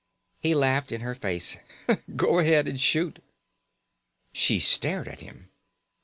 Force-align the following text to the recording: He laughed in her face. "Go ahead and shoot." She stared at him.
He 0.39 0.55
laughed 0.55 0.91
in 0.91 1.01
her 1.01 1.13
face. 1.13 1.57
"Go 2.15 2.39
ahead 2.39 2.67
and 2.67 2.79
shoot." 2.79 3.19
She 4.33 4.59
stared 4.59 5.07
at 5.07 5.19
him. 5.19 5.51